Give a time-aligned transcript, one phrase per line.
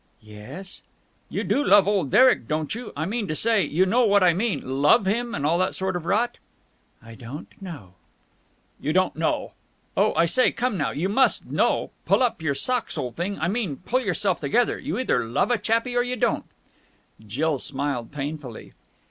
[0.23, 0.81] "Yes?"
[1.29, 2.91] "You do love old Derek, don't you?
[2.97, 5.95] I mean to say, you know what I mean, love him and all that sort
[5.95, 6.39] of rot?"
[7.03, 7.93] "I don't know!"
[8.79, 9.51] "You don't know!
[9.95, 10.89] Oh, I say, come now!
[10.89, 11.91] You must know!
[12.07, 13.37] Pull up your socks, old thing....
[13.39, 14.79] I mean, pull yourself together!
[14.79, 16.45] You either love a chappie or you don't."
[17.23, 18.73] Jill smiled painfully.